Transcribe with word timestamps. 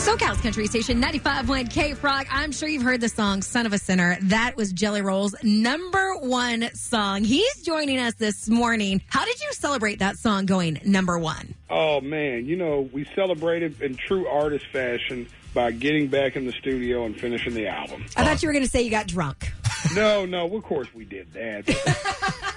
SoCal's 0.00 0.40
Country 0.40 0.66
Station 0.66 1.02
95.1 1.02 1.70
K 1.70 1.92
Frog. 1.92 2.26
I'm 2.30 2.52
sure 2.52 2.66
you've 2.70 2.82
heard 2.82 3.02
the 3.02 3.08
song 3.10 3.42
Son 3.42 3.66
of 3.66 3.74
a 3.74 3.78
Sinner. 3.78 4.16
That 4.22 4.56
was 4.56 4.72
Jelly 4.72 5.02
Roll's 5.02 5.34
number 5.42 6.16
one 6.16 6.74
song. 6.74 7.22
He's 7.22 7.62
joining 7.62 7.98
us 7.98 8.14
this 8.14 8.48
morning. 8.48 9.02
How 9.08 9.26
did 9.26 9.38
you 9.42 9.52
celebrate 9.52 9.98
that 9.98 10.16
song 10.16 10.46
going 10.46 10.80
number 10.86 11.18
one? 11.18 11.54
Oh 11.68 12.00
man, 12.00 12.46
you 12.46 12.56
know, 12.56 12.88
we 12.94 13.04
celebrated 13.14 13.82
in 13.82 13.94
true 13.94 14.26
artist 14.26 14.64
fashion 14.72 15.28
by 15.52 15.70
getting 15.70 16.08
back 16.08 16.34
in 16.34 16.46
the 16.46 16.52
studio 16.52 17.04
and 17.04 17.14
finishing 17.20 17.52
the 17.52 17.68
album. 17.68 18.06
I 18.16 18.24
thought 18.24 18.42
you 18.42 18.48
were 18.48 18.54
going 18.54 18.64
to 18.64 18.70
say 18.70 18.80
you 18.80 18.90
got 18.90 19.06
drunk. 19.06 19.52
No, 19.94 20.24
no, 20.24 20.46
of 20.56 20.62
course 20.62 20.88
we 20.94 21.04
did 21.04 21.30
that. 21.34 22.56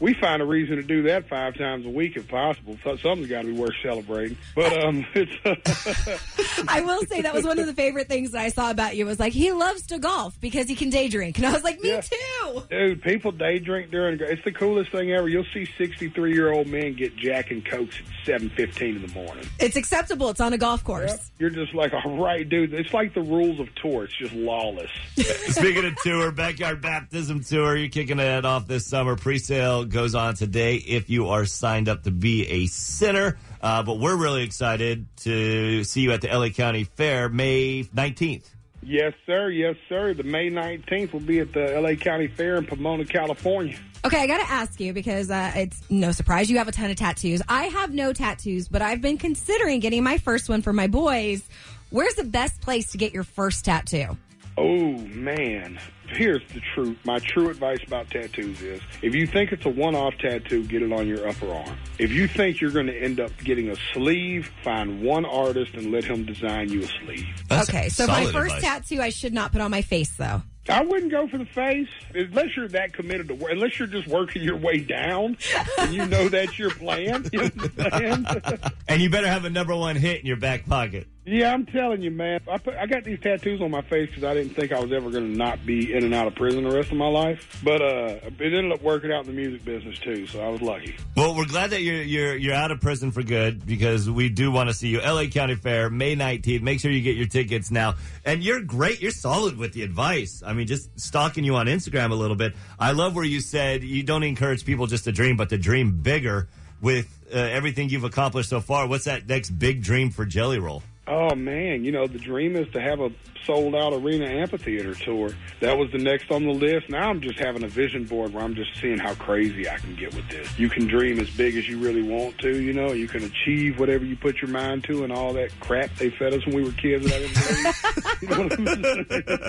we 0.00 0.14
find 0.14 0.40
a 0.42 0.44
reason 0.46 0.76
to 0.76 0.82
do 0.82 1.02
that 1.02 1.28
five 1.28 1.56
times 1.56 1.84
a 1.86 1.90
week 1.90 2.16
if 2.16 2.26
possible. 2.28 2.76
So 2.82 2.96
something's 2.96 3.28
got 3.28 3.42
to 3.42 3.48
be 3.48 3.52
worth 3.52 3.74
celebrating. 3.82 4.36
But 4.54 4.84
um, 4.84 5.06
it's 5.14 6.64
I 6.68 6.80
will 6.80 7.02
say 7.06 7.22
that 7.22 7.34
was 7.34 7.44
one 7.44 7.58
of 7.58 7.66
the 7.66 7.74
favorite 7.74 8.08
things 8.08 8.32
that 8.32 8.40
I 8.42 8.48
saw 8.48 8.70
about 8.70 8.96
you 8.96 9.06
was 9.06 9.18
like 9.20 9.32
he 9.32 9.52
loves 9.52 9.82
to 9.88 9.98
golf 9.98 10.40
because 10.40 10.68
he 10.68 10.74
can 10.74 10.90
day 10.90 11.08
drink, 11.08 11.38
and 11.38 11.46
I 11.46 11.52
was 11.52 11.62
like, 11.64 11.80
me 11.80 11.90
Yeah. 11.90 12.00
too. 12.00 12.62
dude, 12.70 13.02
people 13.02 13.32
day 13.32 13.58
drink 13.58 13.90
during. 13.90 14.18
It's 14.20 14.44
the 14.44 14.52
coolest 14.52 14.90
thing 14.90 15.12
ever. 15.12 15.28
You'll 15.28 15.44
see 15.52 15.66
sixty-three 15.78 16.32
year 16.34 16.52
old 16.52 16.66
men 16.66 16.94
get 16.94 17.16
Jack 17.16 17.50
and 17.50 17.64
Cokes 17.64 17.98
at 18.00 18.26
seven 18.26 18.50
fifteen 18.50 18.96
in 18.96 19.02
the 19.06 19.12
morning. 19.14 19.46
It's 19.58 19.76
acceptable. 19.76 20.30
It's 20.30 20.40
on 20.40 20.52
a 20.52 20.58
golf 20.58 20.82
course. 20.84 21.30
You're 21.38 21.50
just 21.50 21.74
like, 21.74 21.92
all 21.92 22.16
right, 22.18 22.48
dude. 22.48 22.74
It's 22.74 22.92
like 22.94 23.14
the 23.14 23.22
rules 23.22 23.60
of 23.60 23.74
tour. 23.76 24.04
It's 24.04 24.16
just 24.16 24.32
lawless. 24.34 24.90
Speaking 25.16 25.84
of 25.84 25.96
tour, 26.02 26.30
Backyard 26.32 26.80
Baptism 26.80 27.42
Tour, 27.44 27.76
you're 27.76 27.88
kicking 27.88 28.18
it 28.18 28.44
off 28.44 28.66
this 28.66 28.86
summer. 28.86 29.16
Pre-sale 29.16 29.84
goes 29.90 30.14
on 30.14 30.34
today 30.34 30.76
if 30.76 31.10
you 31.10 31.28
are 31.28 31.44
signed 31.44 31.88
up 31.88 32.04
to 32.04 32.10
be 32.10 32.46
a 32.46 32.66
sinner. 32.66 33.38
Uh, 33.60 33.82
but 33.82 33.98
we're 33.98 34.16
really 34.16 34.42
excited 34.42 35.06
to 35.18 35.84
see 35.84 36.00
you 36.00 36.12
at 36.12 36.22
the 36.22 36.28
LA 36.28 36.48
County 36.48 36.84
Fair 36.84 37.28
May 37.28 37.84
19th. 37.84 38.48
Yes, 38.82 39.12
sir. 39.26 39.50
Yes, 39.50 39.76
sir. 39.88 40.14
The 40.14 40.22
May 40.22 40.50
19th 40.50 41.12
will 41.12 41.20
be 41.20 41.40
at 41.40 41.52
the 41.52 41.78
LA 41.78 41.94
County 41.94 42.28
Fair 42.28 42.56
in 42.56 42.64
Pomona, 42.64 43.04
California. 43.04 43.76
Okay, 44.02 44.22
I 44.22 44.26
got 44.26 44.38
to 44.38 44.50
ask 44.50 44.80
you 44.80 44.94
because 44.94 45.30
uh, 45.30 45.52
it's 45.54 45.82
no 45.90 46.12
surprise 46.12 46.50
you 46.50 46.56
have 46.56 46.68
a 46.68 46.72
ton 46.72 46.90
of 46.90 46.96
tattoos. 46.96 47.42
I 47.48 47.64
have 47.64 47.92
no 47.92 48.14
tattoos, 48.14 48.68
but 48.68 48.80
I've 48.80 49.02
been 49.02 49.18
considering 49.18 49.80
getting 49.80 50.02
my 50.02 50.16
first 50.16 50.48
one 50.48 50.62
for 50.62 50.72
my 50.72 50.86
boys. 50.86 51.46
Where's 51.90 52.14
the 52.14 52.24
best 52.24 52.62
place 52.62 52.92
to 52.92 52.98
get 52.98 53.12
your 53.12 53.24
first 53.24 53.64
tattoo? 53.66 54.16
Oh, 54.60 54.92
man. 55.08 55.78
Here's 56.08 56.42
the 56.52 56.60
truth. 56.74 56.98
My 57.04 57.18
true 57.18 57.48
advice 57.48 57.78
about 57.86 58.10
tattoos 58.10 58.60
is 58.60 58.82
if 59.00 59.14
you 59.14 59.26
think 59.26 59.52
it's 59.52 59.64
a 59.64 59.70
one 59.70 59.94
off 59.94 60.12
tattoo, 60.18 60.64
get 60.66 60.82
it 60.82 60.92
on 60.92 61.06
your 61.06 61.26
upper 61.26 61.50
arm. 61.50 61.78
If 61.98 62.10
you 62.12 62.28
think 62.28 62.60
you're 62.60 62.70
going 62.72 62.88
to 62.88 62.94
end 63.02 63.20
up 63.20 63.30
getting 63.42 63.70
a 63.70 63.76
sleeve, 63.94 64.50
find 64.62 65.00
one 65.02 65.24
artist 65.24 65.72
and 65.74 65.90
let 65.90 66.04
him 66.04 66.26
design 66.26 66.68
you 66.68 66.82
a 66.82 66.86
sleeve. 67.04 67.26
okay, 67.50 67.88
so 67.88 68.06
my 68.06 68.26
first 68.26 68.58
tattoo 68.58 69.00
I 69.00 69.08
should 69.08 69.32
not 69.32 69.52
put 69.52 69.62
on 69.62 69.70
my 69.70 69.80
face 69.80 70.10
though. 70.16 70.42
I 70.68 70.82
wouldn't 70.82 71.10
go 71.10 71.26
for 71.26 71.38
the 71.38 71.46
face 71.46 71.88
unless 72.14 72.54
you're 72.54 72.68
that 72.68 72.92
committed 72.92 73.28
to 73.28 73.34
work. 73.34 73.50
Unless 73.50 73.78
you're 73.78 73.88
just 73.88 74.06
working 74.06 74.42
your 74.42 74.56
way 74.58 74.78
down 74.78 75.38
and 75.78 75.94
you 75.94 76.04
know 76.06 76.28
that's 76.28 76.58
your 76.58 76.70
plan. 76.70 77.28
You 77.32 77.40
understand? 77.40 78.26
And 78.88 79.00
you 79.00 79.08
better 79.08 79.28
have 79.28 79.44
a 79.44 79.50
number 79.50 79.74
one 79.74 79.94
hit 79.96 80.20
in 80.20 80.26
your 80.26 80.36
back 80.36 80.66
pocket. 80.66 81.06
Yeah, 81.26 81.52
I'm 81.52 81.66
telling 81.66 82.00
you, 82.00 82.10
man. 82.10 82.40
I 82.50 82.56
put, 82.56 82.74
I 82.76 82.86
got 82.86 83.04
these 83.04 83.20
tattoos 83.20 83.60
on 83.60 83.70
my 83.70 83.82
face 83.82 84.08
because 84.08 84.24
I 84.24 84.32
didn't 84.32 84.54
think 84.54 84.72
I 84.72 84.80
was 84.80 84.90
ever 84.90 85.10
going 85.10 85.30
to 85.30 85.36
not 85.36 85.64
be 85.66 85.92
in 85.92 86.02
and 86.02 86.14
out 86.14 86.26
of 86.26 86.34
prison 86.34 86.64
the 86.64 86.74
rest 86.74 86.90
of 86.90 86.96
my 86.96 87.08
life. 87.08 87.60
But 87.62 87.82
uh, 87.82 88.20
it 88.22 88.40
ended 88.40 88.72
up 88.72 88.82
working 88.82 89.12
out 89.12 89.26
in 89.26 89.26
the 89.26 89.40
music 89.40 89.62
business 89.62 89.98
too, 89.98 90.26
so 90.26 90.40
I 90.40 90.48
was 90.48 90.62
lucky. 90.62 90.96
Well, 91.16 91.36
we're 91.36 91.44
glad 91.44 91.70
that 91.70 91.82
you're 91.82 92.02
you're 92.02 92.36
you're 92.36 92.54
out 92.54 92.70
of 92.70 92.80
prison 92.80 93.10
for 93.10 93.22
good 93.22 93.66
because 93.66 94.08
we 94.08 94.30
do 94.30 94.50
want 94.50 94.70
to 94.70 94.74
see 94.74 94.88
you. 94.88 95.00
LA 95.00 95.26
County 95.26 95.56
Fair, 95.56 95.90
May 95.90 96.16
19th. 96.16 96.62
Make 96.62 96.80
sure 96.80 96.90
you 96.90 97.02
get 97.02 97.16
your 97.16 97.28
tickets 97.28 97.70
now. 97.70 97.96
And 98.24 98.42
you're 98.42 98.62
great. 98.62 99.02
You're 99.02 99.10
solid 99.10 99.58
with 99.58 99.74
the 99.74 99.82
advice. 99.82 100.42
I 100.44 100.54
mean, 100.54 100.66
just 100.66 100.98
stalking 100.98 101.44
you 101.44 101.54
on 101.56 101.66
Instagram 101.66 102.12
a 102.12 102.14
little 102.14 102.36
bit. 102.36 102.54
I 102.78 102.92
love 102.92 103.14
where 103.14 103.26
you 103.26 103.40
said 103.40 103.84
you 103.84 104.02
don't 104.02 104.22
encourage 104.22 104.64
people 104.64 104.86
just 104.86 105.04
to 105.04 105.12
dream, 105.12 105.36
but 105.36 105.50
to 105.50 105.58
dream 105.58 106.00
bigger 106.00 106.48
with 106.80 107.14
uh, 107.32 107.36
everything 107.36 107.90
you've 107.90 108.04
accomplished 108.04 108.48
so 108.48 108.60
far. 108.60 108.86
What's 108.86 109.04
that 109.04 109.28
next 109.28 109.50
big 109.50 109.82
dream 109.82 110.10
for 110.10 110.24
Jelly 110.24 110.58
Roll? 110.58 110.82
Oh 111.10 111.34
man, 111.34 111.84
you 111.84 111.90
know 111.90 112.06
the 112.06 112.20
dream 112.20 112.54
is 112.54 112.68
to 112.72 112.80
have 112.80 113.00
a 113.00 113.10
sold 113.44 113.74
out 113.74 113.92
arena 113.92 114.26
amphitheater 114.26 114.94
tour. 114.94 115.30
That 115.58 115.76
was 115.76 115.90
the 115.90 115.98
next 115.98 116.30
on 116.30 116.44
the 116.44 116.52
list. 116.52 116.88
Now 116.88 117.10
I'm 117.10 117.20
just 117.20 117.36
having 117.40 117.64
a 117.64 117.68
vision 117.68 118.04
board 118.04 118.32
where 118.32 118.44
I'm 118.44 118.54
just 118.54 118.76
seeing 118.80 118.96
how 118.96 119.14
crazy 119.14 119.68
I 119.68 119.78
can 119.78 119.96
get 119.96 120.14
with 120.14 120.28
this. 120.28 120.56
You 120.56 120.68
can 120.68 120.86
dream 120.86 121.18
as 121.18 121.28
big 121.30 121.56
as 121.56 121.68
you 121.68 121.78
really 121.78 122.02
want 122.02 122.38
to, 122.38 122.60
you 122.60 122.72
know. 122.72 122.92
You 122.92 123.08
can 123.08 123.24
achieve 123.24 123.80
whatever 123.80 124.04
you 124.04 124.14
put 124.16 124.40
your 124.40 124.52
mind 124.52 124.84
to, 124.84 125.02
and 125.02 125.12
all 125.12 125.32
that 125.32 125.50
crap 125.58 125.92
they 125.96 126.10
fed 126.10 126.32
us 126.32 126.46
when 126.46 126.54
we 126.54 126.62
were 126.62 126.72
kids. 126.72 127.04
That 127.06 127.16
I 127.16 127.18
didn't. 127.18 127.76
You 128.20 128.28
know 128.28 128.42
what 128.42 129.48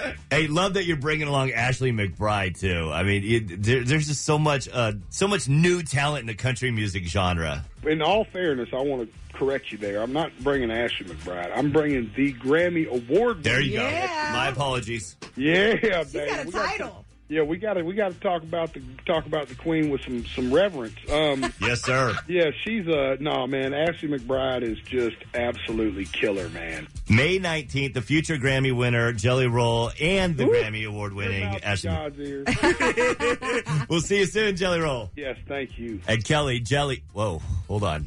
I'm? 0.00 0.14
Hey, 0.30 0.46
love 0.48 0.74
that 0.74 0.86
you're 0.86 0.96
bringing 0.96 1.28
along 1.28 1.52
Ashley 1.52 1.92
McBryde 1.92 2.58
too. 2.58 2.90
I 2.90 3.02
mean, 3.02 3.22
it, 3.22 3.62
there, 3.62 3.84
there's 3.84 4.08
just 4.08 4.24
so 4.24 4.38
much, 4.38 4.66
uh, 4.72 4.92
so 5.10 5.28
much 5.28 5.46
new 5.46 5.82
talent 5.82 6.22
in 6.22 6.26
the 6.26 6.34
country 6.34 6.70
music 6.70 7.04
genre. 7.04 7.66
in 7.84 8.00
all 8.00 8.24
fairness, 8.24 8.70
I 8.72 8.80
want 8.80 9.12
to 9.12 9.18
correct 9.32 9.72
you 9.72 9.78
there. 9.78 10.02
I'm 10.02 10.12
not 10.12 10.30
bringing 10.40 10.70
Ashley 10.70 11.06
McBryde. 11.06 11.50
I'm 11.56 11.70
bringing 11.72 12.10
the 12.16 12.32
Grammy 12.34 12.86
Award. 12.88 13.42
There 13.42 13.60
you 13.60 13.78
winner. 13.78 13.90
go. 14.06 14.32
My 14.32 14.48
apologies. 14.48 15.16
Yeah, 15.36 15.76
She's 15.78 16.12
baby. 16.12 16.30
got 16.30 16.42
a 16.42 16.46
We 16.46 16.52
gotta- 16.52 16.68
title. 16.78 17.04
yeah, 17.28 17.42
we 17.42 17.56
got 17.56 17.74
to 17.74 17.82
we 17.82 17.94
got 17.94 18.12
to 18.12 18.20
talk 18.20 18.42
about 18.42 18.74
the 18.74 18.82
talk 19.06 19.24
about 19.26 19.48
the 19.48 19.54
Queen 19.54 19.88
with 19.90 20.02
some 20.02 20.24
some 20.26 20.52
reverence. 20.52 20.96
Um, 21.10 21.50
Yes, 21.60 21.82
sir. 21.82 22.14
yeah, 22.28 22.50
she's 22.64 22.86
a 22.86 23.16
no 23.20 23.46
man. 23.46 23.72
Ashley 23.72 24.08
McBryde 24.08 24.62
is 24.62 24.78
just 24.80 25.16
absolutely 25.34 26.04
killer, 26.04 26.48
man. 26.50 26.86
May 27.08 27.38
19th, 27.38 27.94
the 27.94 28.02
future 28.02 28.36
Grammy 28.36 28.74
winner, 28.76 29.12
Jelly 29.14 29.46
Roll, 29.46 29.90
and 30.00 30.36
the 30.36 30.44
Grammy 30.44 30.86
Award 30.86 31.14
winning 31.14 31.44
Mouth 31.44 31.60
Ashley. 31.64 31.90
God's 31.90 32.20
ears. 32.20 32.46
We'll 33.88 34.00
see 34.00 34.20
you 34.20 34.26
soon, 34.26 34.56
Jelly 34.56 34.80
Roll. 34.80 35.10
yes, 35.16 35.36
thank 35.48 35.78
you. 35.78 36.00
And 36.08 36.22
Kelli, 36.24 36.62
Jelly. 36.62 37.02
Whoa, 37.12 37.40
hold 37.68 37.84
on. 37.84 38.06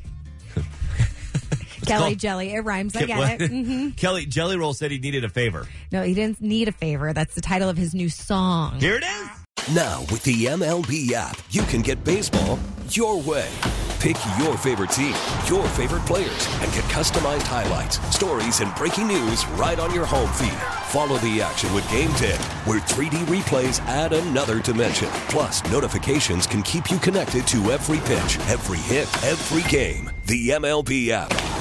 Kelli 1.86 1.98
called- 2.00 2.20
Jelly. 2.20 2.54
It 2.54 2.60
rhymes. 2.62 2.96
I 2.96 3.04
Ke- 3.04 3.08
get 3.08 3.18
what? 3.18 3.42
it. 3.42 3.50
hmm 3.52 3.88
Kelli, 3.96 4.28
Jelly 4.28 4.58
Roll 4.58 4.74
said 4.74 4.92
he 4.92 5.00
needed 5.00 5.24
a 5.24 5.30
favor. 5.30 5.68
No, 5.92 6.04
he 6.04 6.14
didn't 6.14 6.42
need 6.42 6.68
a 6.68 6.72
favor. 6.72 7.14
That's 7.14 7.36
the 7.36 7.42
title 7.42 7.70
of 7.70 7.78
his 7.78 7.94
new 7.94 8.10
song. 8.10 8.80
Here 8.80 8.96
it 8.96 9.04
is. 9.04 9.76
Now, 9.76 10.02
with 10.12 10.22
the 10.24 10.46
MLB 10.46 11.12
app, 11.14 11.38
you 11.50 11.64
can 11.64 11.82
get 11.82 12.04
baseball 12.04 12.60
your 12.90 13.20
way. 13.22 13.50
Pick 14.00 14.18
your 14.38 14.56
favorite 14.58 14.92
team, 14.92 15.16
your 15.48 15.66
favorite 15.70 16.06
players, 16.06 16.48
and 16.62 16.72
get 16.74 16.84
customized 16.86 17.42
highlights, 17.44 17.98
stories, 18.16 18.60
and 18.60 18.76
breaking 18.76 19.08
news 19.08 19.48
right 19.52 19.80
on 19.80 19.92
your 19.96 20.06
home 20.06 20.30
feed. 20.34 20.52
Follow 20.90 21.18
the 21.20 21.42
action 21.42 21.74
with 21.74 21.84
Gameday, 21.86 22.38
where 22.68 22.80
3D 22.82 23.26
replays 23.26 23.80
add 23.88 24.14
another 24.14 24.62
dimension. 24.62 25.08
Plus, 25.30 25.64
notifications 25.72 26.46
can 26.46 26.62
keep 26.62 26.92
you 26.92 27.00
connected 27.00 27.48
to 27.48 27.72
every 27.72 27.98
pitch, 28.00 28.38
every 28.50 28.78
hit, 28.80 29.08
every 29.24 29.64
game. 29.72 30.12
The 30.28 30.50
MLB 30.50 31.10
app. 31.10 31.32